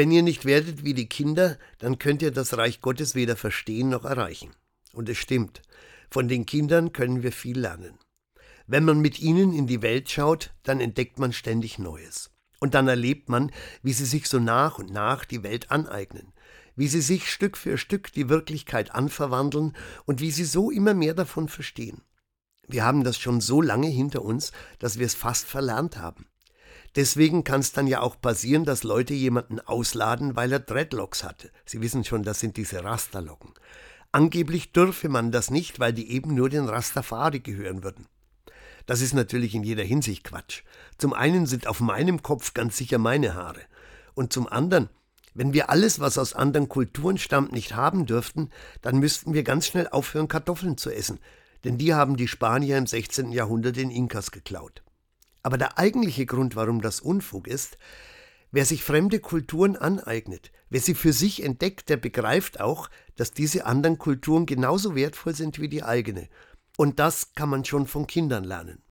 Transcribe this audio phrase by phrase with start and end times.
[0.00, 3.90] wenn ihr nicht werdet wie die Kinder, dann könnt ihr das Reich Gottes weder verstehen
[3.90, 4.48] noch erreichen.
[4.94, 5.60] Und es stimmt,
[6.10, 7.98] von den Kindern können wir viel lernen.
[8.66, 12.30] Wenn man mit ihnen in die Welt schaut, dann entdeckt man ständig Neues.
[12.60, 13.50] Und dann erlebt man,
[13.82, 16.32] wie sie sich so nach und nach die Welt aneignen,
[16.76, 19.76] wie sie sich Stück für Stück die Wirklichkeit anverwandeln
[20.06, 22.00] und wie sie so immer mehr davon verstehen.
[22.66, 26.29] Wir haben das schon so lange hinter uns, dass wir es fast verlernt haben.
[26.96, 31.50] Deswegen kann es dann ja auch passieren, dass Leute jemanden ausladen, weil er Dreadlocks hatte.
[31.64, 33.54] Sie wissen schon, das sind diese Rasterlocken.
[34.12, 38.06] Angeblich dürfe man das nicht, weil die eben nur den Rastafari gehören würden.
[38.86, 40.62] Das ist natürlich in jeder Hinsicht Quatsch.
[40.98, 43.60] Zum einen sind auf meinem Kopf ganz sicher meine Haare.
[44.14, 44.88] Und zum anderen,
[45.32, 48.50] wenn wir alles, was aus anderen Kulturen stammt, nicht haben dürften,
[48.82, 51.20] dann müssten wir ganz schnell aufhören, Kartoffeln zu essen.
[51.62, 53.30] Denn die haben die Spanier im 16.
[53.30, 54.82] Jahrhundert den Inkas geklaut.
[55.42, 57.78] Aber der eigentliche Grund, warum das Unfug ist,
[58.52, 63.66] wer sich fremde Kulturen aneignet, wer sie für sich entdeckt, der begreift auch, dass diese
[63.66, 66.28] anderen Kulturen genauso wertvoll sind wie die eigene.
[66.76, 68.82] Und das kann man schon von Kindern lernen.